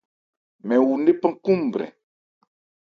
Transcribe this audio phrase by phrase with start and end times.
[0.67, 1.93] Mɛn wu ńnephan khúúnbrɛn.